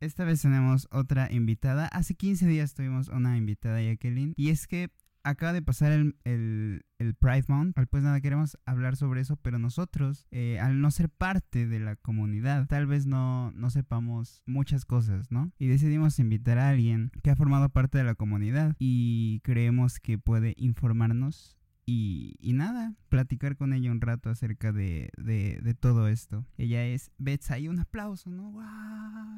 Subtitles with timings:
[0.00, 1.86] Esta vez tenemos otra invitada.
[1.86, 4.32] Hace 15 días tuvimos una invitada, Jacqueline.
[4.34, 4.88] Y es que
[5.24, 7.76] acaba de pasar el, el, Pride Month.
[7.90, 11.96] Pues nada, queremos hablar sobre eso, pero nosotros, eh, al no ser parte de la
[11.96, 15.52] comunidad, tal vez no, no sepamos muchas cosas, ¿no?
[15.58, 20.18] Y decidimos invitar a alguien que ha formado parte de la comunidad y creemos que
[20.18, 21.59] puede informarnos
[21.92, 26.44] y, y, nada, platicar con ella un rato acerca de, de, de todo esto.
[26.56, 28.52] Ella es Betsa y un aplauso, ¿no?
[28.52, 28.62] ¡Wow!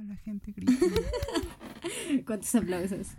[0.06, 0.72] La gente grita.
[2.26, 3.14] ¿Cuántos aplausos?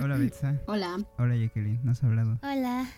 [0.00, 0.62] Hola Betsa.
[0.68, 1.04] Hola.
[1.18, 2.38] Hola Jacqueline, ¿nos has hablado?
[2.44, 2.88] Hola,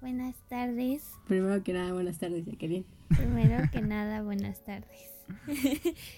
[0.00, 1.04] buenas tardes.
[1.28, 2.84] Primero que nada, buenas tardes Jacqueline.
[3.16, 5.11] Primero que nada, buenas tardes.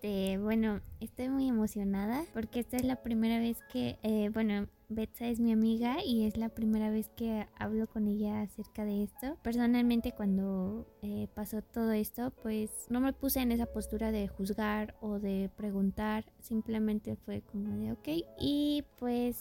[0.05, 5.27] Este, bueno, estoy muy emocionada porque esta es la primera vez que, eh, bueno, Betsa
[5.29, 9.37] es mi amiga y es la primera vez que hablo con ella acerca de esto.
[9.43, 14.97] Personalmente cuando eh, pasó todo esto, pues no me puse en esa postura de juzgar
[15.01, 18.09] o de preguntar, simplemente fue como de ok.
[18.39, 19.39] Y pues,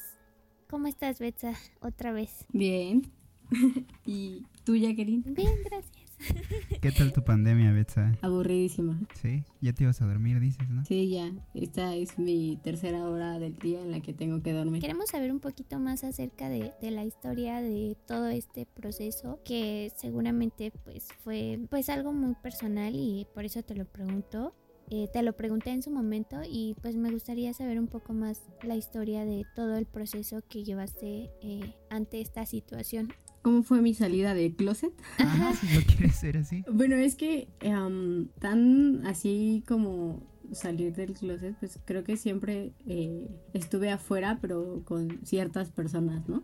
[0.70, 1.54] ¿cómo estás Betsa?
[1.82, 2.46] Otra vez.
[2.52, 3.12] Bien.
[4.06, 5.24] ¿Y tú, Jacqueline?
[5.26, 6.03] Bien, gracias.
[6.82, 8.18] ¿Qué tal tu pandemia, Betsa?
[8.22, 9.00] Aburridísima.
[9.22, 10.84] Sí, ya te ibas a dormir, dices, ¿no?
[10.86, 11.32] Sí, ya.
[11.54, 14.82] Esta es mi tercera hora del día en la que tengo que dormir.
[14.82, 19.92] Queremos saber un poquito más acerca de, de, la historia de todo este proceso que
[19.96, 24.54] seguramente pues fue pues algo muy personal y por eso te lo pregunto.
[24.90, 28.44] Eh, te lo pregunté en su momento y pues me gustaría saber un poco más
[28.64, 33.14] la historia de todo el proceso que llevaste eh, ante esta situación
[33.44, 34.94] cómo fue mi salida del closet.
[35.20, 36.64] Ajá, si lo quieres ser así.
[36.72, 43.28] Bueno, es que um, tan así como salir del closet, pues creo que siempre eh,
[43.54, 46.44] estuve afuera, pero con ciertas personas, ¿no?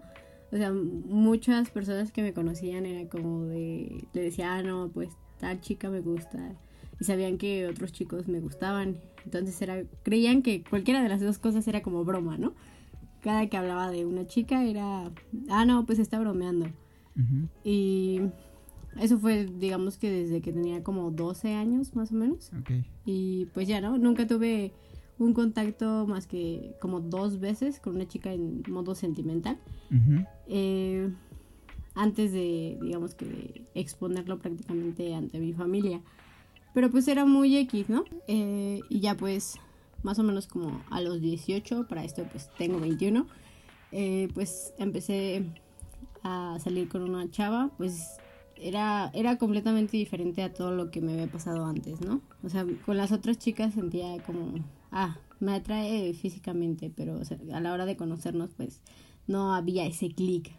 [0.52, 5.10] O sea, muchas personas que me conocían era como de, le decía, ah, no, pues
[5.40, 6.56] tal chica me gusta.
[7.00, 8.98] Y sabían que otros chicos me gustaban.
[9.26, 12.56] Entonces era, creían que cualquiera de las dos cosas era como broma, ¿no?
[13.22, 15.12] Cada que hablaba de una chica era,
[15.50, 16.68] ah, no, pues está bromeando.
[17.64, 18.22] Y
[19.00, 22.52] eso fue, digamos que desde que tenía como 12 años más o menos.
[22.62, 22.86] Okay.
[23.06, 23.98] Y pues ya, ¿no?
[23.98, 24.74] Nunca tuve
[25.18, 29.58] un contacto más que como dos veces con una chica en modo sentimental.
[29.92, 30.28] Uh -huh.
[30.48, 31.10] eh,
[31.96, 36.02] antes de, digamos que, de exponerlo prácticamente ante mi familia.
[36.74, 38.06] Pero pues era muy X, ¿no?
[38.28, 39.56] Eh, y ya pues,
[40.04, 43.28] más o menos como a los 18, para esto pues tengo 21,
[43.92, 45.44] eh, pues empecé
[46.24, 48.18] a salir con una chava, pues
[48.62, 52.22] era, era completamente diferente a todo lo que me había pasado antes, ¿no?
[52.44, 54.54] O sea, con las otras chicas sentía como,
[54.92, 58.82] ah, me atrae físicamente, pero o sea, a la hora de conocernos, pues
[59.28, 60.52] no había ese clic.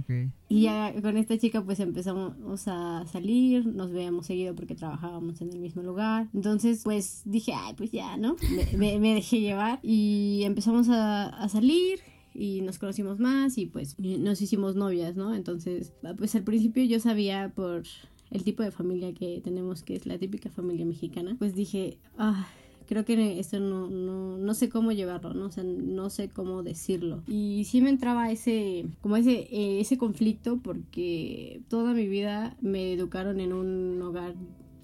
[0.00, 0.30] Okay.
[0.50, 5.50] Y ya con esta chica pues empezamos a salir, nos veíamos seguido porque trabajábamos en
[5.52, 6.28] el mismo lugar.
[6.34, 8.36] Entonces pues dije, ay, pues ya, ¿no?
[8.50, 12.00] Me, me, me dejé llevar y empezamos a, a salir
[12.36, 15.34] y nos conocimos más y pues nos hicimos novias, ¿no?
[15.34, 17.84] Entonces, pues al principio yo sabía por
[18.30, 22.46] el tipo de familia que tenemos, que es la típica familia mexicana, pues dije, ah,
[22.86, 25.46] creo que esto no, no, no sé cómo llevarlo, ¿no?
[25.46, 27.22] O sea, no sé cómo decirlo.
[27.26, 32.92] Y sí me entraba ese, como ese, eh, ese conflicto porque toda mi vida me
[32.92, 34.34] educaron en un hogar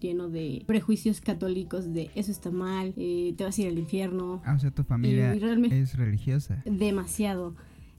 [0.02, 4.42] lleno de prejuicios católicos de eso está mal, eh, te vas a ir al infierno.
[4.44, 6.62] Ah, o sea, tu familia es religiosa.
[6.64, 7.54] Demasiado.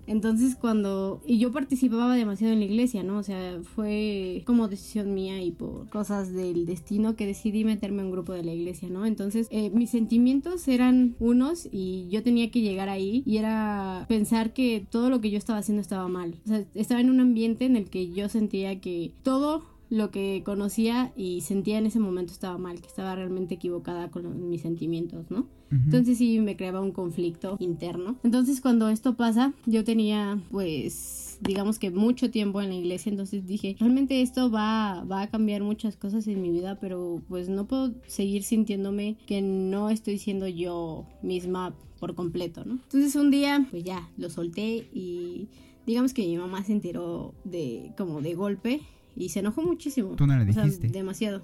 [0.08, 1.22] Entonces cuando...
[1.26, 3.18] Y yo participaba demasiado en la iglesia, ¿no?
[3.18, 8.08] O sea, fue como decisión mía y por cosas del destino que decidí meterme en
[8.08, 9.06] un grupo de la iglesia, ¿no?
[9.06, 14.54] Entonces eh, mis sentimientos eran unos y yo tenía que llegar ahí y era pensar
[14.54, 16.36] que todo lo que yo estaba haciendo estaba mal.
[16.46, 20.42] O sea, estaba en un ambiente en el que yo sentía que todo lo que
[20.44, 25.30] conocía y sentía en ese momento estaba mal, que estaba realmente equivocada con mis sentimientos,
[25.30, 25.42] ¿no?
[25.42, 25.84] Uh -huh.
[25.86, 28.16] Entonces sí me creaba un conflicto interno.
[28.24, 33.46] Entonces cuando esto pasa, yo tenía pues digamos que mucho tiempo en la iglesia, entonces
[33.46, 37.68] dije, realmente esto va, va a cambiar muchas cosas en mi vida, pero pues no
[37.68, 42.80] puedo seguir sintiéndome que no estoy siendo yo misma por completo, ¿no?
[42.86, 45.50] Entonces un día pues ya lo solté y
[45.86, 48.82] digamos que mi mamá se enteró de como de golpe
[49.16, 50.16] y se enojó muchísimo.
[50.16, 50.88] ¿Tú no le dijiste?
[50.88, 51.44] O sea, demasiado.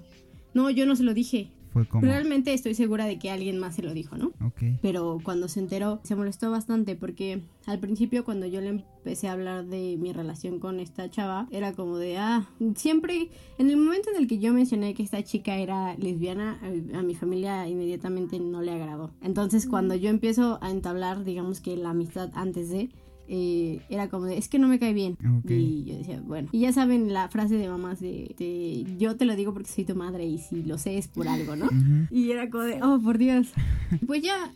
[0.54, 1.50] No, yo no se lo dije.
[1.72, 2.02] Fue como...
[2.02, 4.32] Realmente estoy segura de que alguien más se lo dijo, ¿no?
[4.44, 4.80] Ok.
[4.82, 9.32] Pero cuando se enteró, se molestó bastante porque al principio cuando yo le empecé a
[9.32, 13.28] hablar de mi relación con esta chava, era como de, ah, siempre,
[13.58, 17.02] en el momento en el que yo mencioné que esta chica era lesbiana, a, a
[17.02, 19.12] mi familia inmediatamente no le agradó.
[19.22, 22.90] Entonces cuando yo empiezo a entablar, digamos que la amistad antes de
[23.32, 25.16] eh, era como de, es que no me cae bien.
[25.48, 26.48] Y yo decía, bueno.
[26.50, 29.84] Y ya saben la frase de mamás de, de, yo te lo digo porque soy
[29.84, 31.68] tu madre y si lo sé es por algo, ¿no?
[32.10, 33.48] Y era como de, oh, por Dios.
[34.06, 34.52] Pues ya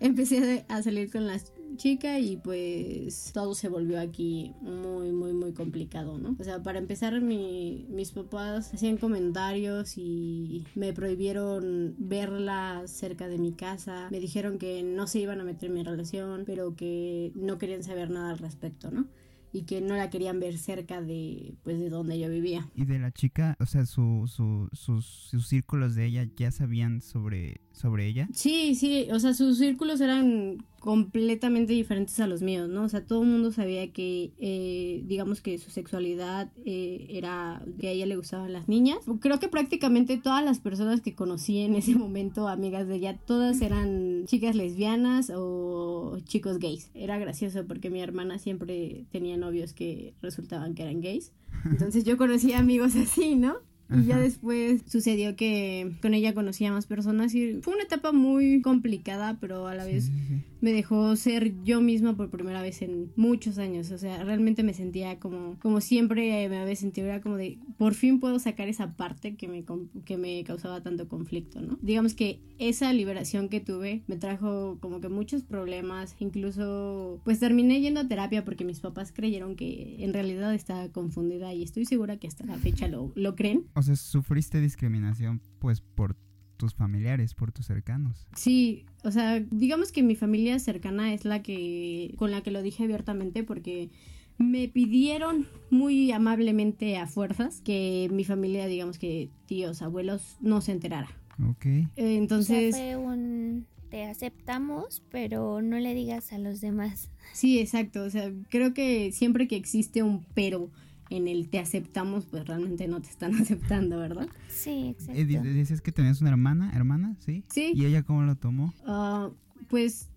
[0.00, 1.38] empecé a salir con la
[1.80, 6.36] chica y pues todo se volvió aquí muy, muy, muy complicado, ¿no?
[6.38, 13.38] O sea, para empezar, mi, mis papás hacían comentarios y me prohibieron verla cerca de
[13.38, 14.08] mi casa.
[14.10, 17.82] Me dijeron que no se iban a meter en mi relación, pero que no querían
[17.82, 19.08] saber nada al respecto, ¿no?
[19.50, 22.68] Y que no la querían ver cerca de, pues, de donde yo vivía.
[22.74, 27.00] Y de la chica, o sea, su, su, sus, sus círculos de ella ya sabían
[27.00, 28.28] sobre, sobre ella.
[28.32, 32.84] Sí, sí, o sea, sus círculos eran completamente diferentes a los míos, ¿no?
[32.84, 37.88] O sea, todo el mundo sabía que, eh, digamos que su sexualidad eh, era que
[37.88, 38.98] a ella le gustaban las niñas.
[39.20, 43.60] Creo que prácticamente todas las personas que conocí en ese momento, amigas de ella, todas
[43.62, 46.90] eran chicas lesbianas o chicos gays.
[46.94, 51.32] Era gracioso porque mi hermana siempre tenía novios que resultaban que eran gays.
[51.64, 53.69] Entonces yo conocía amigos así, ¿no?
[53.92, 58.12] Y ya después sucedió que con ella conocía a más personas y fue una etapa
[58.12, 60.42] muy complicada, pero a la vez Sí, sí, sí.
[60.60, 63.90] Me dejó ser yo misma por primera vez en muchos años.
[63.90, 67.94] O sea, realmente me sentía como, como siempre me había sentido, era como de, por
[67.94, 69.64] fin puedo sacar esa parte que me,
[70.04, 71.78] que me causaba tanto conflicto, ¿no?
[71.82, 77.80] Digamos que esa liberación que tuve me trajo como que muchos problemas, incluso pues terminé
[77.80, 82.18] yendo a terapia porque mis papás creyeron que en realidad estaba confundida y estoy segura
[82.18, 83.66] que hasta la fecha lo, lo creen.
[83.74, 86.16] O sea, sufriste discriminación pues por
[86.60, 88.26] tus familiares, por tus cercanos.
[88.36, 92.60] Sí, o sea, digamos que mi familia cercana es la que con la que lo
[92.62, 93.88] dije abiertamente porque
[94.36, 100.72] me pidieron muy amablemente a fuerzas que mi familia, digamos que tíos, abuelos, no se
[100.72, 101.08] enterara.
[101.48, 101.64] Ok.
[101.66, 107.10] Eh, Entonces, o sea, fue un te aceptamos, pero no le digas a los demás.
[107.32, 110.70] sí, exacto, o sea, creo que siempre que existe un pero
[111.10, 114.28] en el te aceptamos, pues realmente no te están aceptando, ¿verdad?
[114.48, 115.20] Sí, exacto.
[115.20, 117.44] Eh, di- dices que tenías una hermana, hermana, ¿sí?
[117.50, 117.72] Sí.
[117.74, 118.72] ¿Y ella cómo lo tomó?
[118.86, 119.30] Ah,
[119.68, 120.08] pues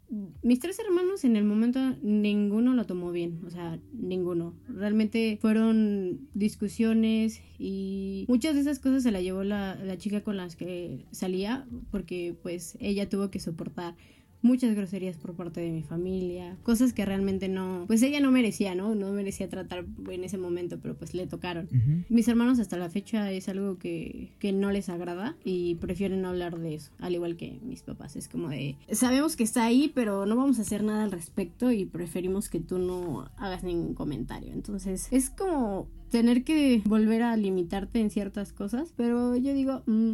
[0.44, 4.54] mis tres hermanos en el momento ninguno lo tomó bien, o sea, ninguno.
[4.70, 10.38] Realmente fueron discusiones y muchas de esas cosas se la llevó la, la chica con
[10.38, 13.96] las que salía porque pues ella tuvo que soportar
[14.44, 18.76] muchas groserías por parte de mi familia, cosas que realmente no, pues ella no merecía,
[18.76, 18.94] ¿no?
[18.94, 21.68] No merecía tratar en ese momento, pero pues le tocaron.
[22.10, 26.30] Mis hermanos hasta la fecha es algo que, que no les agrada y prefieren no
[26.30, 28.16] hablar de eso, al igual que mis papás.
[28.16, 31.72] Es como de, sabemos que está ahí, pero no vamos a hacer nada al respecto
[31.72, 34.52] y preferimos que tú no hagas ningún comentario.
[34.52, 40.14] Entonces es como tener que volver a limitarte en ciertas cosas, pero yo digo, mm,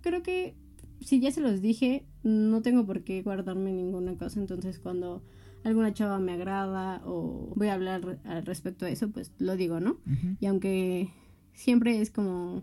[0.00, 0.54] creo que
[1.00, 5.22] si ya se los dije, no tengo por qué guardarme ninguna cosa, entonces cuando
[5.64, 9.80] alguna chava me agrada o voy a hablar al respecto a eso, pues lo digo,
[9.80, 9.98] ¿no?
[10.40, 11.10] Y aunque
[11.52, 12.62] siempre es como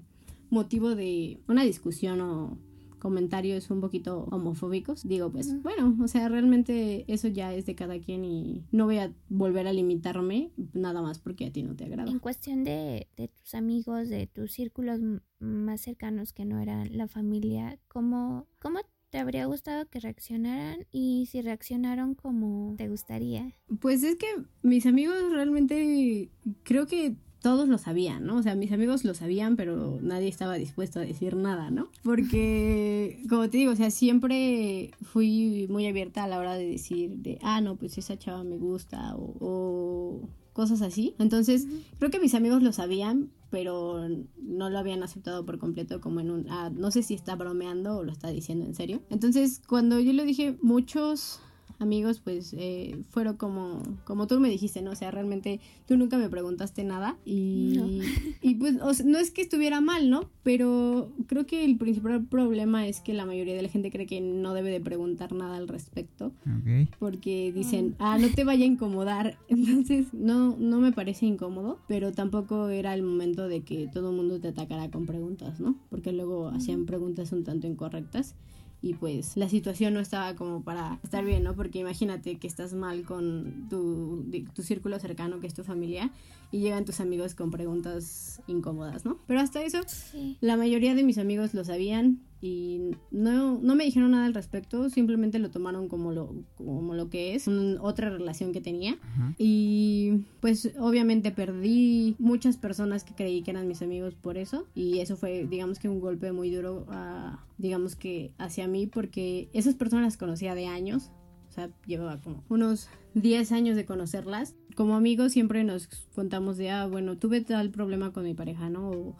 [0.49, 2.57] motivo de una discusión o
[3.05, 7.99] comentarios un poquito homofóbicos, digo pues bueno, o sea, realmente eso ya es de cada
[7.99, 11.83] quien y no voy a volver a limitarme nada más porque a ti no te
[11.85, 12.09] agrada.
[12.09, 14.99] En cuestión de, de tus amigos, de tus círculos
[15.37, 18.79] más cercanos que no eran la familia, ¿cómo, ¿cómo
[19.11, 20.87] te habría gustado que reaccionaran?
[20.91, 23.53] Y si reaccionaron como te gustaría.
[23.81, 24.25] Pues es que
[24.63, 26.31] mis amigos realmente
[26.63, 28.37] creo que todos lo sabían, ¿no?
[28.37, 31.89] O sea, mis amigos lo sabían, pero nadie estaba dispuesto a decir nada, ¿no?
[32.01, 37.17] Porque, como te digo, o sea, siempre fui muy abierta a la hora de decir
[37.17, 41.13] de, ah, no, pues esa chava me gusta o, o cosas así.
[41.19, 41.67] Entonces,
[41.99, 44.09] creo que mis amigos lo sabían, pero
[44.41, 47.97] no lo habían aceptado por completo como en un, ah, no sé si está bromeando
[47.97, 49.03] o lo está diciendo en serio.
[49.11, 51.41] Entonces, cuando yo le dije, muchos
[51.79, 56.17] amigos pues eh, fueron como como tú me dijiste no o sea realmente tú nunca
[56.17, 57.87] me preguntaste nada y No.
[58.41, 62.23] y pues o sea, no es que estuviera mal no pero creo que el principal
[62.25, 65.57] problema es que la mayoría de la gente cree que no debe de preguntar nada
[65.57, 66.89] al respecto Ok.
[66.99, 69.37] porque dicen, ah, no te vaya a incomodar.
[69.49, 74.15] Entonces, no, no me parece incómodo, pero tampoco era el momento de que todo el
[74.15, 75.75] mundo te atacara con preguntas, ¿no?
[75.89, 78.35] Porque luego hacían preguntas un tanto incorrectas
[78.81, 81.55] y pues la situación no estaba como para estar bien, ¿no?
[81.55, 86.11] Porque imagínate que estás mal con tu, tu círculo cercano, que es tu familia,
[86.55, 89.17] y llegan tus amigos con preguntas incómodas, ¿no?
[89.27, 90.37] Pero hasta eso, Sí.
[90.39, 94.89] la mayoría de mis amigos lo sabían y no, no me dijeron nada al respecto,
[94.89, 98.97] simplemente lo tomaron como lo, como lo que es, un- otra relación que tenía.
[99.01, 99.33] Ajá.
[99.37, 104.65] Y pues obviamente perdí muchas personas que creí que eran mis amigos por eso.
[104.75, 109.49] Y eso fue, digamos que un golpe muy duro, a, digamos que hacia mí, porque
[109.53, 111.11] esas personas las conocía de años.
[111.55, 114.55] Sea, llevaba como unos 10 años de conocerlas.
[114.75, 118.89] Como amigos siempre nos contamos de, ah, bueno, tuve tal problema con mi pareja, ¿no?
[118.89, 119.15] O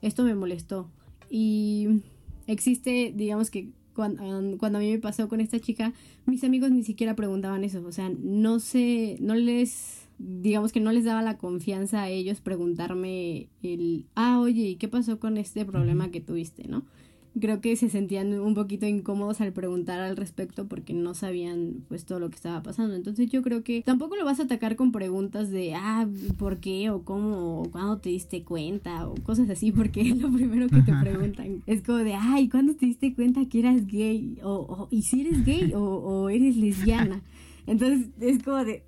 [0.00, 0.90] esto me molestó.
[1.28, 2.02] Y
[2.46, 5.92] existe, digamos que cuando, cuando a mí me pasó con esta chica,
[6.26, 7.84] mis amigos ni siquiera preguntaban eso.
[7.86, 12.40] O sea, no sé, no les digamos que no les daba la confianza a ellos
[12.40, 16.84] preguntarme el, ah, oye, ¿y qué pasó con este problema que tuviste, no?
[17.40, 22.04] Creo que se sentían un poquito incómodos al preguntar al respecto porque no sabían pues
[22.04, 22.94] todo lo que estaba pasando.
[22.94, 26.90] Entonces yo creo que tampoco lo vas a atacar con preguntas de, ah, ¿por qué?
[26.90, 30.82] o cómo, o cuándo te diste cuenta, o cosas así, porque es lo primero que
[30.82, 31.62] te preguntan.
[31.66, 34.38] Es como de, ay, ¿cuándo te diste cuenta que eras gay?
[34.42, 37.22] O, o ¿y si eres gay o, o eres lesbiana?
[37.66, 38.84] Entonces es como de,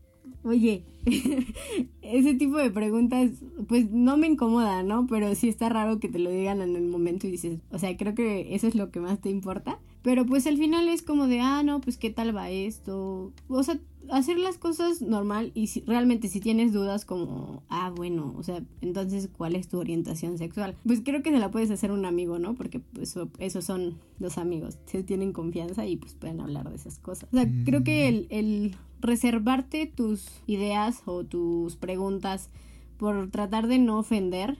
[0.47, 0.85] oye,
[2.03, 3.31] ese tipo de preguntas,
[3.69, 5.07] pues no me incomoda, ¿no?
[5.07, 7.97] Pero sí está raro que te lo digan en el momento y dices, o sea,
[7.97, 9.79] creo que eso es lo que más te importa.
[10.03, 13.33] Pero pues al final es como de, ah, no, pues qué tal va esto.
[13.49, 18.35] O sea, hacer las cosas normal y si, realmente si tienes dudas como, ah, bueno,
[18.37, 20.77] o sea, entonces, ¿cuál es tu orientación sexual?
[20.87, 22.55] Pues creo que se la puedes hacer un amigo, ¿no?
[22.55, 26.99] Porque pues esos son los amigos, se tienen confianza y pues pueden hablar de esas
[26.99, 27.29] cosas.
[27.33, 32.51] O sea, creo que el, el reservarte tus ideas o tus preguntas
[32.97, 34.57] por tratar de no ofender,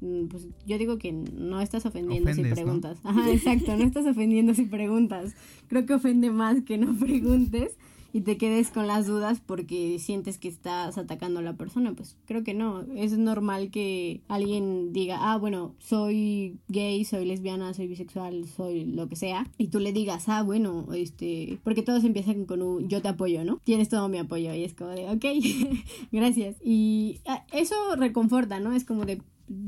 [0.00, 2.98] mm, pues yo digo que no estás ofendiendo si preguntas.
[3.04, 5.34] Ajá, exacto, no estás ofendiendo si preguntas.
[5.68, 7.76] Creo que ofende más que no preguntes
[8.18, 12.16] y te quedes con las dudas porque sientes que estás atacando a la persona, pues
[12.26, 12.84] creo que no.
[12.96, 19.08] Es normal que alguien diga, ah, bueno, soy gay, soy lesbiana, soy bisexual, soy lo
[19.08, 23.00] que sea, y tú le digas, ah, bueno, este, porque todos empiezan con un yo
[23.02, 23.60] te apoyo, ¿no?
[23.62, 25.24] Tienes todo mi apoyo y es como de, ok,
[26.10, 26.56] gracias.
[26.60, 28.72] Y ah, eso reconforta, ¿no?
[28.72, 29.22] Es como de,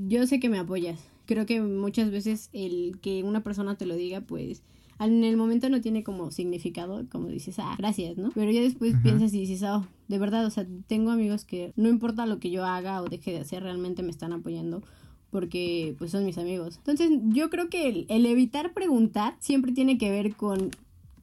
[0.08, 0.98] yo sé que me apoyas.
[1.26, 4.64] Creo que muchas veces el que una persona te lo diga, pues
[5.06, 8.30] en el momento no tiene como significado, como dices, ah, gracias, ¿no?
[8.34, 11.88] Pero ya después piensas y dices, oh, de verdad, o sea, tengo amigos que no
[11.88, 14.82] importa lo que yo haga o deje de hacer, realmente me están apoyando
[15.30, 16.76] porque pues son mis amigos.
[16.78, 20.70] Entonces yo creo que el, evitar preguntar siempre tiene que ver con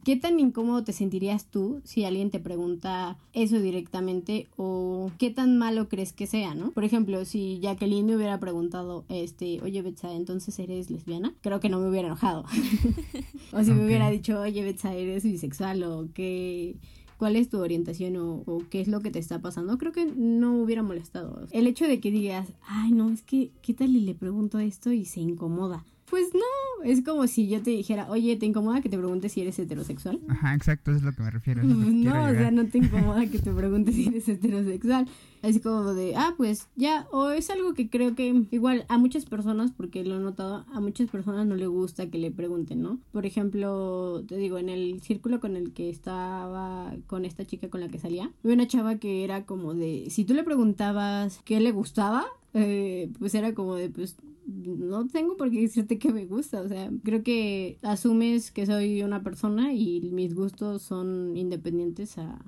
[0.08, 5.58] ¿Qué tan incómodo te sentirías tú si alguien te pregunta eso directamente o qué tan
[5.58, 6.72] malo crees que sea, ¿no?
[6.72, 11.68] Por ejemplo, si Jacqueline me hubiera preguntado, este, oye Betsa, entonces eres lesbiana, creo que
[11.68, 12.46] no me hubiera enojado.
[13.52, 16.78] o si me hubiera dicho, oye Betsa, eres bisexual o qué
[17.18, 20.06] cuál es tu orientación o, o, qué es lo que te está pasando, creo que
[20.06, 21.48] no hubiera molestado.
[21.52, 24.94] El hecho de que digas, ay, no, es que, ¿qué tal y le pregunto esto
[24.94, 25.84] y se incomoda?
[26.10, 29.42] Pues no, es como si yo te dijera, oye, ¿te incomoda que te preguntes si
[29.42, 30.22] eres heterosexual?
[30.30, 31.64] Ajá, exacto, eso es lo que me refiero.
[31.66, 35.06] no, o sea, no te incomoda que te preguntes si eres heterosexual.
[35.42, 39.26] Así como de, ah, pues ya, o es algo que creo que igual a muchas
[39.26, 43.00] personas, porque lo he notado, a muchas personas no le gusta que le pregunten, ¿no?
[43.12, 47.82] Por ejemplo, te digo, en el círculo con el que estaba con esta chica con
[47.82, 51.60] la que salía, había una chava que era como de, si tú le preguntabas qué
[51.60, 54.16] le gustaba, eh, pues era como de, pues
[54.48, 59.04] no tengo por qué decirte que me gusta, o sea, creo que asumes que soy
[59.04, 62.40] una persona y mis gustos son independientes a...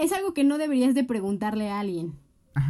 [0.00, 2.14] es algo que no deberías de preguntarle a alguien.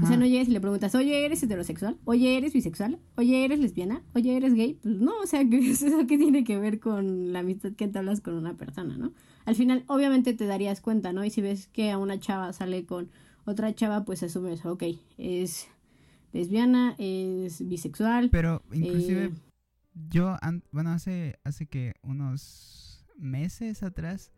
[0.03, 1.97] O sea, no llegues y le preguntas, oye, ¿eres heterosexual?
[2.05, 2.99] Oye, ¿eres bisexual?
[3.17, 4.03] Oye, ¿eres lesbiana?
[4.15, 4.79] Oye, ¿eres gay?
[4.83, 8.21] Pues no, o sea, ¿eso qué tiene que ver con la amistad que te hablas
[8.21, 9.13] con una persona, no?
[9.47, 11.25] Al final, obviamente te darías cuenta, ¿no?
[11.25, 13.09] Y si ves que a una chava sale con
[13.47, 14.85] otra chava, pues asumes, ok,
[15.17, 15.69] es
[16.33, 18.31] lesbiana, es bisexual.
[18.31, 19.33] Pero inclusive eh,
[20.09, 20.37] yo,
[20.71, 24.33] bueno, hace, hace que unos meses atrás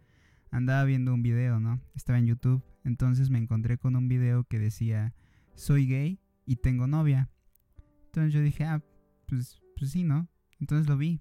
[0.51, 1.81] andaba viendo un video, ¿no?
[1.95, 5.15] Estaba en YouTube, entonces me encontré con un video que decía,
[5.55, 7.29] soy gay y tengo novia.
[8.07, 8.83] Entonces yo dije, ah,
[9.27, 10.29] pues, pues sí, ¿no?
[10.59, 11.21] Entonces lo vi.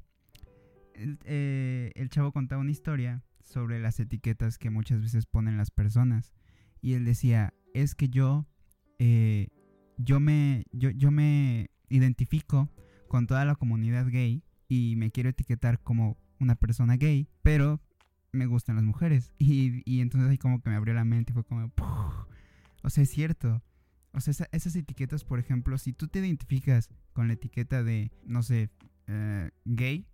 [0.93, 5.71] El, eh, el chavo contaba una historia sobre las etiquetas que muchas veces ponen las
[5.71, 6.33] personas.
[6.81, 8.47] Y él decía, es que yo
[8.99, 9.49] eh,
[10.00, 12.70] yo me, yo, yo me identifico
[13.08, 17.82] con toda la comunidad gay y me quiero etiquetar como una persona gay, pero
[18.32, 19.34] me gustan las mujeres.
[19.38, 21.72] Y, y entonces ahí como que me abrió la mente y fue como,
[22.84, 23.62] o sea, es cierto.
[24.13, 28.41] O sea, esas etiquetas, por ejemplo, si tú te identificas con la etiqueta de, no
[28.41, 28.70] sé,
[29.08, 30.08] eh, gay,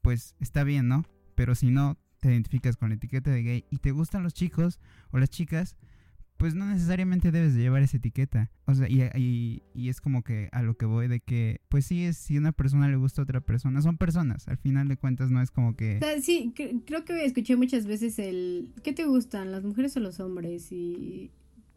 [0.00, 1.04] pues está bien, ¿no?
[1.34, 4.80] Pero si no te identificas con la etiqueta de gay y te gustan los chicos
[5.10, 5.76] o las chicas,
[6.42, 8.50] pues no necesariamente debes de llevar esa etiqueta.
[8.66, 12.02] O sea, y, y, es como que a lo que voy de que, pues sí,
[12.02, 15.30] es, si una persona le gusta a otra persona, son personas, al final de cuentas
[15.30, 16.00] no es como que...
[16.20, 16.52] sí,
[16.84, 20.72] creo que escuché muchas veces el, ¿qué te gustan, las mujeres o los hombres?
[20.72, 21.30] Y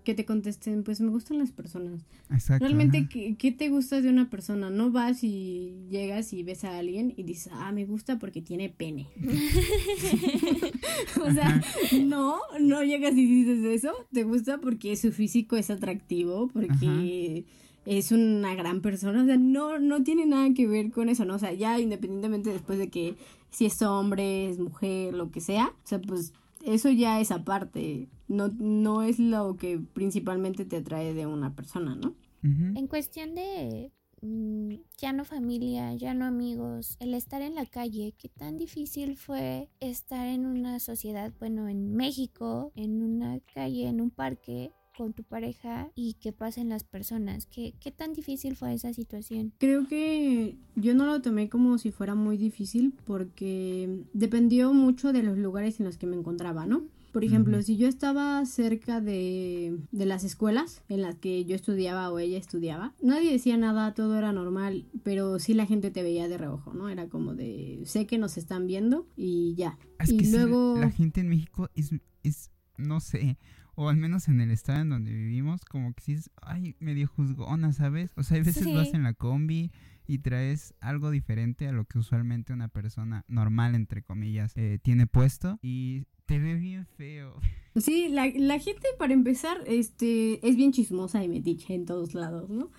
[0.06, 2.06] que te contesten, pues me gustan las personas.
[2.32, 2.64] Exacto.
[2.64, 3.10] Realmente.
[3.10, 4.70] ¿qué, qué te gusta de una persona?
[4.70, 8.70] No vas y llegas y ves a alguien y dices, ah, me gusta porque tiene
[8.70, 9.08] pene.
[11.22, 11.62] o sea,
[12.02, 13.92] no, no llegas y dices eso.
[14.14, 17.44] Te gusta porque su físico es atractivo, porque
[17.86, 19.24] es una gran persona.
[19.24, 21.36] O sea, no, no tiene nada que ver con eso, ¿no?
[21.36, 23.16] O sea, ya independientemente después de que
[23.50, 26.32] si es hombre, es mujer, lo que sea, o sea, pues
[26.66, 28.10] eso ya es aparte.
[28.28, 32.16] No, no es lo que principalmente te atrae de una persona, ¿no?
[32.44, 33.92] En cuestión de
[34.22, 39.18] mm, ya no familia, ya no amigos, el estar en la calle, ¿qué tan difícil
[39.18, 45.14] fue estar en una sociedad, bueno, en México, en una calle, en un parque con
[45.14, 47.46] tu pareja y que pasen las personas?
[47.46, 49.54] ¿Qué, qué tan difícil fue esa situación?
[49.58, 55.24] Creo que yo no lo tomé como si fuera muy difícil porque dependió mucho de
[55.24, 56.84] los lugares en los que me encontraba, ¿no?
[57.16, 62.12] Por ejemplo, si yo estaba cerca de, de las escuelas en las que yo estudiaba
[62.12, 66.28] o ella estudiaba, nadie decía nada, todo era normal, pero sí la gente te veía
[66.28, 66.90] de reojo, ¿no?
[66.90, 69.78] Era como de, sé que nos están viendo y ya.
[69.98, 70.76] Es y que luego...
[70.78, 71.92] la gente en México es,
[72.24, 73.38] es, no sé,
[73.76, 77.08] o al menos en el estado en donde vivimos, como que sí es, ay, medio
[77.08, 78.12] juzgona, ¿sabes?
[78.16, 78.96] O sea, hay veces vas Sí.
[78.96, 79.72] en la combi
[80.08, 85.08] y traes algo diferente a lo que usualmente una persona normal, entre comillas, eh, tiene
[85.08, 87.40] puesto y te ve bien feo.
[87.76, 92.50] Sí, la, la gente para empezar, este, es bien chismosa y metiche en todos lados,
[92.50, 92.72] ¿no?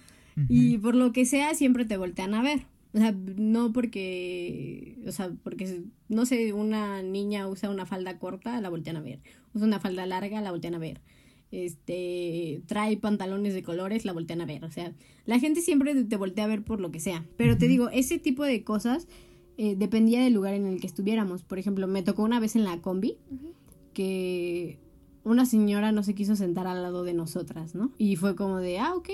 [0.49, 2.67] Y por lo que sea, siempre te voltean a ver.
[2.97, 8.59] O sea, no porque, o sea, porque, no sé, una niña usa una falda corta,
[8.63, 9.21] la voltean a ver.
[9.53, 11.03] Usa una falda larga, la voltean a ver.
[11.51, 14.65] Este, trae pantalones de colores, la voltean a ver.
[14.65, 14.95] O sea,
[15.27, 17.27] la gente siempre te voltea a ver por lo que sea.
[17.37, 19.09] Pero te digo, ese tipo de cosas
[19.59, 21.43] eh, dependía del lugar en el que estuviéramos.
[21.43, 23.19] Por ejemplo, me tocó una vez en la combi
[23.93, 24.79] que
[25.23, 27.93] una señora no se quiso sentar al lado de nosotras, ¿no?
[27.99, 29.11] Y fue como de, ah, ok.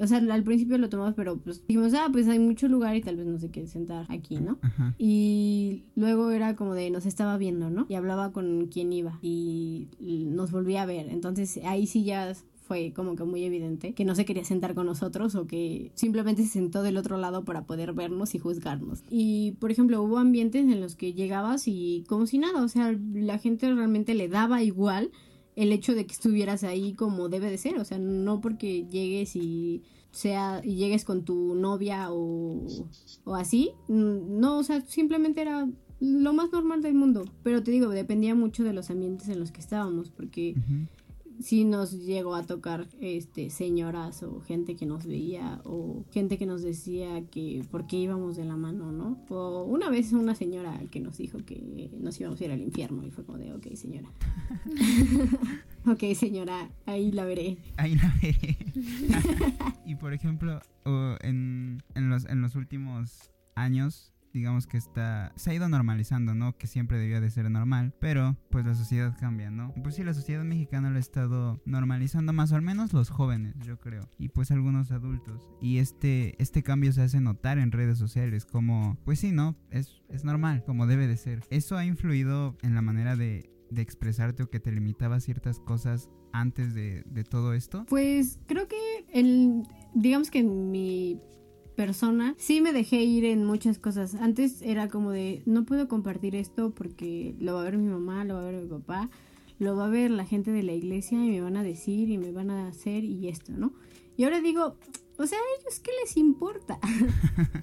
[0.00, 3.02] O sea, al principio lo tomamos, pero pues dijimos, ah, pues hay mucho lugar y
[3.02, 4.58] tal vez no se quiere sentar aquí, ¿no?
[4.62, 4.94] Ajá.
[4.98, 7.86] Y luego era como de nos estaba viendo, ¿no?
[7.88, 9.88] Y hablaba con quien iba y
[10.28, 11.08] nos volvía a ver.
[11.08, 12.34] Entonces ahí sí ya
[12.70, 16.44] fue como que muy evidente que no se quería sentar con nosotros o que simplemente
[16.44, 19.02] se sentó del otro lado para poder vernos y juzgarnos.
[19.10, 22.96] Y por ejemplo, hubo ambientes en los que llegabas y como si nada, o sea,
[23.12, 25.10] la gente realmente le daba igual
[25.56, 29.36] el hecho de que estuvieras ahí como debe de ser, o sea, no porque llegues
[29.36, 29.82] y
[30.12, 32.66] sea y llegues con tu novia o,
[33.24, 35.68] o así, no, o sea, simplemente era
[36.00, 39.52] lo más normal del mundo, pero te digo, dependía mucho de los ambientes en los
[39.52, 40.54] que estábamos, porque.
[41.40, 46.46] Sí nos llegó a tocar este señoras o gente que nos veía o gente que
[46.46, 49.24] nos decía que por qué íbamos de la mano, ¿no?
[49.28, 53.04] O una vez una señora que nos dijo que nos íbamos a ir al infierno
[53.04, 54.08] y fue como de, ok, señora.
[55.86, 57.58] ok, señora, ahí la veré.
[57.76, 58.56] Ahí la veré.
[59.86, 60.60] y por ejemplo,
[61.22, 66.56] en, en, los, en los últimos años, digamos que está se ha ido normalizando, ¿no?
[66.56, 69.72] Que siempre debió de ser normal, pero pues la sociedad cambia, ¿no?
[69.82, 73.54] Pues sí, la sociedad mexicana lo ha estado normalizando más o al menos los jóvenes,
[73.64, 75.48] yo creo, y pues algunos adultos.
[75.60, 79.56] Y este este cambio se hace notar en redes sociales como pues sí, ¿no?
[79.70, 81.42] Es es normal, como debe de ser.
[81.50, 86.10] Eso ha influido en la manera de de expresarte o que te limitaba ciertas cosas
[86.32, 87.84] antes de, de todo esto?
[87.88, 88.76] Pues creo que
[89.12, 89.62] el,
[89.94, 91.20] digamos que en mi
[91.80, 94.14] persona sí me dejé ir en muchas cosas.
[94.14, 98.22] Antes era como de no puedo compartir esto porque lo va a ver mi mamá,
[98.24, 99.08] lo va a ver mi papá,
[99.58, 102.18] lo va a ver la gente de la iglesia y me van a decir y
[102.18, 103.72] me van a hacer y esto, ¿no?
[104.18, 104.76] Y ahora digo,
[105.16, 106.78] o sea, a ellos qué les importa.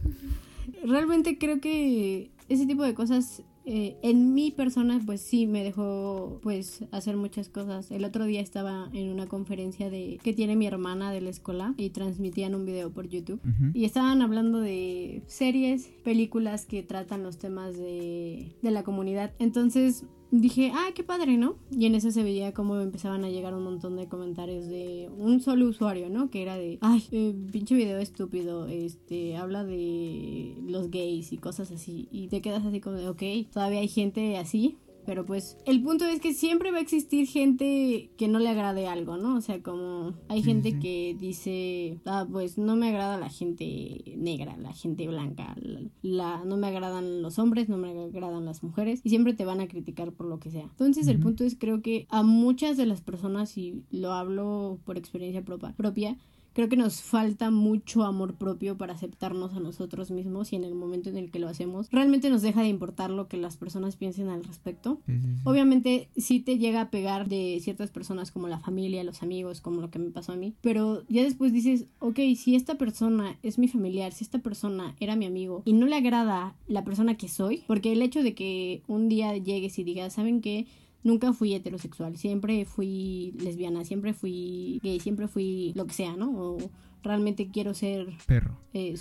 [0.84, 6.40] Realmente creo que ese tipo de cosas eh, en mi persona pues sí me dejó
[6.42, 7.92] pues hacer muchas cosas.
[7.92, 11.74] El otro día estaba en una conferencia de que tiene mi hermana de la escuela
[11.76, 13.42] y transmitían un video por YouTube
[13.74, 19.34] y estaban hablando de series, películas que tratan los temas de, de la comunidad.
[19.38, 21.56] Entonces dije, ah, qué padre, ¿no?
[21.72, 25.40] Y en eso se veía cómo empezaban a llegar un montón de comentarios de un
[25.40, 26.30] solo usuario, ¿no?
[26.30, 31.72] Que era de, ay, eh, pinche video estúpido, este, habla de los gays y cosas
[31.72, 32.08] así.
[32.12, 34.78] Y te quedas así como de, ok, todavía hay gente así.
[35.08, 38.88] Pero pues el punto es que siempre va a existir gente que no le agrade
[38.88, 39.38] algo, ¿no?
[39.38, 44.58] O sea, como hay gente que dice, ah, pues no me agrada la gente negra,
[44.58, 49.00] la gente blanca, la, la- no me agradan los hombres, no me agradan las mujeres
[49.04, 50.64] y siempre te van a criticar por lo que sea.
[50.72, 54.98] Entonces el punto es creo que a muchas de las personas, y lo hablo por
[54.98, 56.18] experiencia propa- propia,
[56.58, 60.74] creo que nos falta mucho amor propio para aceptarnos a nosotros mismos y en el
[60.74, 63.96] momento en el que lo hacemos, realmente nos deja de importar lo que las personas
[63.96, 65.00] piensen al respecto.
[65.44, 69.82] Obviamente sí te llega a pegar de ciertas personas como la familia, los amigos, como
[69.82, 73.60] lo que me pasó a mí, pero ya después dices, ok, si esta persona es
[73.60, 77.28] mi familiar, si esta persona era mi amigo y no le agrada la persona que
[77.28, 80.66] soy, porque el hecho de que un día llegues y digas, ¿saben qué?
[81.08, 86.30] Nunca fui heterosexual, siempre fui lesbiana, siempre fui gay, siempre fui lo que sea, ¿no?
[86.32, 86.58] O
[87.02, 88.58] realmente quiero ser perro.
[88.74, 88.96] Eh,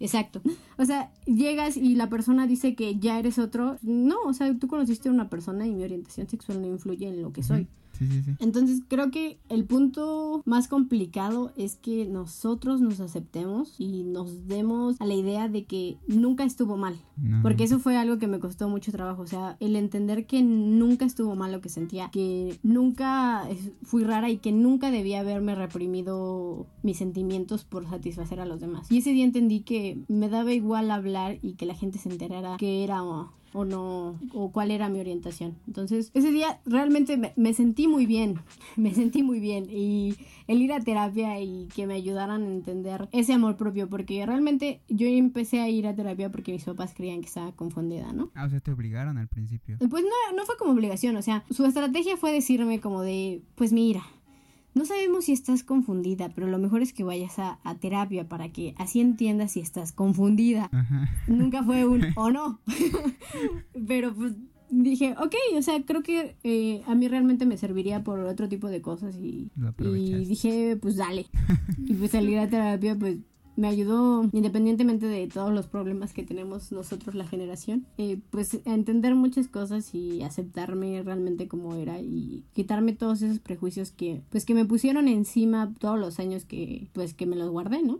[0.00, 0.42] exacto.
[0.76, 3.78] O sea, llegas y la persona dice que ya eres otro.
[3.82, 7.22] No, o sea, tú conociste a una persona y mi orientación sexual no influye en
[7.22, 7.68] lo que soy.
[8.38, 15.00] Entonces creo que el punto más complicado es que nosotros nos aceptemos y nos demos
[15.00, 16.96] a la idea de que nunca estuvo mal.
[17.42, 19.22] Porque eso fue algo que me costó mucho trabajo.
[19.22, 23.48] O sea, el entender que nunca estuvo mal lo que sentía, que nunca
[23.82, 28.90] fui rara y que nunca debía haberme reprimido mis sentimientos por satisfacer a los demás.
[28.90, 32.56] Y ese día entendí que me daba igual hablar y que la gente se enterara
[32.56, 33.02] que era
[33.52, 35.56] o no, o cuál era mi orientación.
[35.66, 38.40] Entonces, ese día realmente me, sentí muy bien,
[38.76, 43.08] me sentí muy bien y el ir a terapia y que me ayudaran a entender
[43.12, 47.20] ese amor propio, porque realmente yo empecé a ir a terapia porque mis papás creían
[47.20, 48.30] que estaba confundida, ¿no?
[48.34, 49.76] Ah, o sea, te obligaron al principio.
[49.78, 53.72] Pues no, no fue como obligación, o sea, su estrategia fue decirme como de, pues
[53.72, 54.02] mira,
[54.74, 58.74] no sabemos si estás confundida, pero lo mejor es que vayas a, terapia para que
[58.78, 60.70] así entiendas si estás confundida.
[61.26, 62.60] Nunca fue un o no.
[63.86, 64.34] pero pues
[64.70, 68.68] dije, ok, o sea, creo que eh, a mí realmente me serviría por otro tipo
[68.68, 71.26] de cosas y, y dije, pues dale.
[71.78, 73.16] y pues salir a terapia, pues
[73.58, 78.72] me ayudó, independientemente de todos los problemas que tenemos nosotros la generación, eh, pues a
[78.72, 84.44] entender muchas cosas y aceptarme realmente como era y quitarme todos esos prejuicios que, pues
[84.44, 87.98] que me pusieron encima todos los años que, pues que me los guardé, ¿no?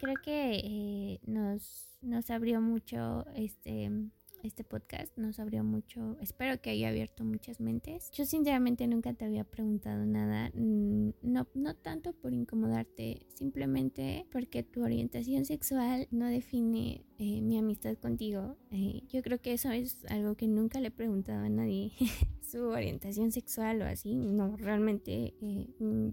[0.00, 3.90] Creo que eh, nos, nos abrió mucho este
[4.46, 8.10] este podcast nos abrió mucho, espero que haya abierto muchas mentes.
[8.12, 14.82] Yo sinceramente nunca te había preguntado nada, no, no tanto por incomodarte, simplemente porque tu
[14.82, 18.56] orientación sexual no define eh, mi amistad contigo.
[18.70, 21.92] Eh, yo creo que eso es algo que nunca le he preguntado a nadie.
[22.46, 25.68] su orientación sexual o así, no, realmente eh,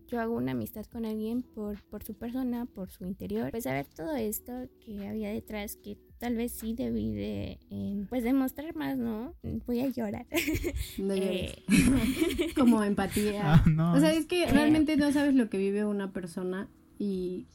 [0.07, 3.87] yo hago una amistad con alguien por, por su persona, por su interior, pues saber
[3.87, 8.97] todo esto que había detrás, que tal vez sí debí de, em, pues demostrar más,
[8.97, 9.33] ¿no?
[9.67, 10.25] Voy a llorar.
[10.97, 11.53] No eh,
[12.57, 13.55] Como empatía.
[13.55, 17.45] Ah, o sea, es que realmente no sabes lo que vive una persona y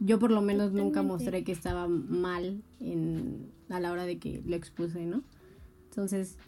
[0.00, 4.42] yo por lo menos nunca mostré que estaba mal en, a la hora de que
[4.44, 5.22] lo expuse, ¿no?
[5.90, 6.38] Entonces,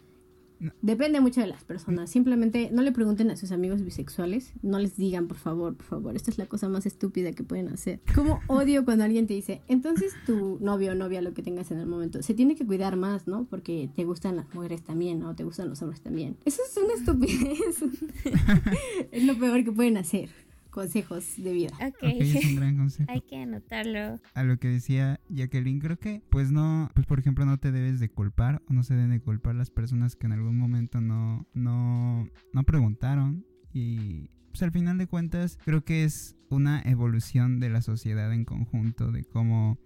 [0.81, 2.09] Depende mucho de las personas.
[2.09, 4.53] Simplemente no le pregunten a sus amigos bisexuales.
[4.61, 6.15] No les digan, por favor, por favor.
[6.15, 7.99] Esta es la cosa más estúpida que pueden hacer.
[8.13, 11.79] Como odio cuando alguien te dice, entonces tu novio o novia, lo que tengas en
[11.79, 13.45] el momento, se tiene que cuidar más, ¿no?
[13.49, 15.35] Porque te gustan las mujeres también, ¿no?
[15.35, 16.37] Te gustan los hombres también.
[16.45, 17.83] Eso es una estupidez.
[19.11, 20.29] es lo peor que pueden hacer
[20.71, 21.71] consejos de vida.
[21.85, 23.11] Ok, es un gran consejo.
[23.11, 24.19] Hay que anotarlo.
[24.33, 27.99] A lo que decía Jacqueline, creo que, pues no, pues por ejemplo, no te debes
[27.99, 31.47] de culpar o no se deben de culpar las personas que en algún momento no,
[31.53, 37.69] no, no preguntaron y pues al final de cuentas creo que es una evolución de
[37.69, 39.79] la sociedad en conjunto, de cómo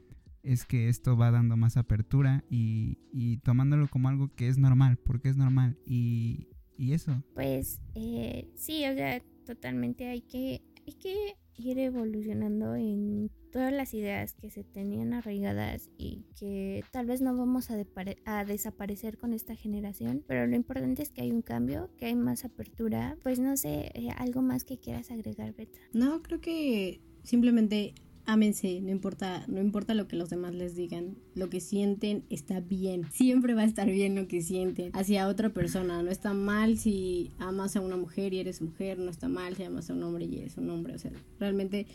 [0.43, 4.97] es que esto va dando más apertura y, y tomándolo como algo que es normal,
[4.97, 7.23] porque es normal y, y eso.
[7.33, 13.93] Pues eh, sí, o sea, totalmente hay que hay que ir evolucionando en todas las
[13.93, 19.55] ideas que se tenían arraigadas y que tal vez no vamos a, desaparecer con esta
[19.55, 23.17] generación, pero lo importante es que hay un cambio, que hay más apertura.
[23.23, 25.79] Pues no sé, eh, algo más que quieras agregar, Beta.
[25.93, 27.95] No, creo que simplemente
[28.25, 32.59] ámense, no importa, no importa lo que los demás les digan, lo que sienten está
[32.59, 36.77] bien, siempre va a estar bien lo que sienten hacia otra persona, no está mal
[36.77, 40.03] si amas a una mujer y eres mujer, no está mal si amas a un
[40.03, 41.87] hombre y eres un hombre, o sea, realmente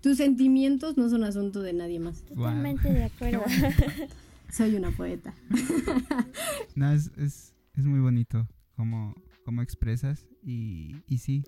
[0.00, 2.22] tus sentimientos no son asunto de nadie más.
[2.22, 3.42] Totalmente de acuerdo.
[4.50, 5.34] Soy una poeta.
[6.74, 11.42] no, es, es, es muy bonito como, como expresas y, y sí.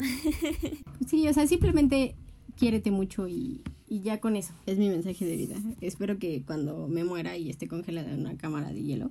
[1.07, 2.17] Sí, o sea, simplemente
[2.57, 4.53] quiérete mucho y, ya con eso.
[4.67, 5.57] Es mi mensaje de vida.
[5.81, 9.11] Espero que cuando me muera y esté congelada en una cámara de hielo,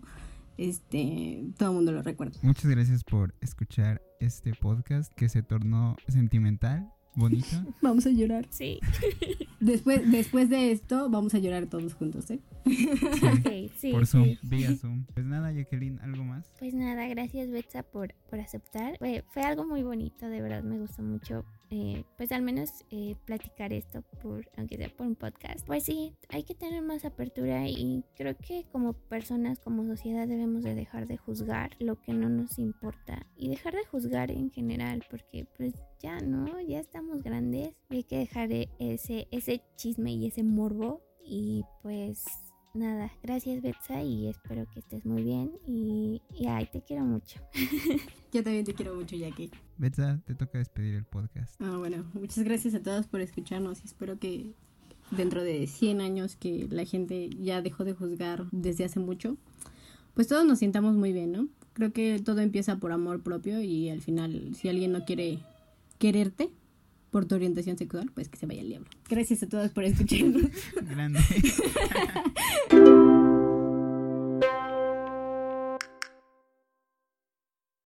[0.57, 2.37] este, todo el mundo lo recuerde.
[2.41, 7.47] Muchas gracias por escuchar este podcast que se tornó sentimental bonito.
[7.81, 8.47] Vamos a llorar.
[8.49, 8.79] Sí.
[9.59, 12.39] Después, después de esto, vamos a llorar todos juntos, ¿eh?
[12.65, 14.39] Ok, sí, por Zoom, sí.
[14.43, 15.03] vía Zoom.
[15.13, 16.45] Pues nada, Jacqueline, ¿algo más?
[16.59, 18.97] Pues nada, gracias Betsa por, por aceptar.
[18.99, 21.43] Fue, fue algo muy bonito, de verdad me gustó mucho.
[21.71, 25.65] Eh, pues al menos eh, platicar esto por, aunque sea por un podcast.
[25.65, 30.63] Pues sí, hay que tener más apertura y creo que como personas, como sociedad debemos
[30.63, 35.03] de dejar de juzgar lo que no nos importa y dejar de juzgar en general
[35.09, 40.11] porque pues ya no, ya estamos grandes y hay que dejar e- ese, ese chisme
[40.13, 42.25] y ese morbo y pues
[42.73, 47.39] nada, gracias Betsa y espero que estés muy bien y, y ay, te quiero mucho.
[48.31, 49.51] Yo también te quiero mucho, Jackie.
[49.77, 51.59] Betsa, te toca despedir el podcast.
[51.61, 54.53] Ah, bueno, muchas gracias a todos por escucharnos y espero que
[55.11, 59.37] dentro de 100 años que la gente ya dejó de juzgar desde hace mucho,
[60.13, 61.47] pues todos nos sintamos muy bien, ¿no?
[61.73, 65.39] Creo que todo empieza por amor propio y al final si alguien no quiere
[65.97, 66.51] quererte
[67.11, 68.87] por tu orientación sexual, pues que se vaya al diablo.
[69.09, 70.43] Gracias a todos por escucharnos.
[70.81, 71.19] Grande.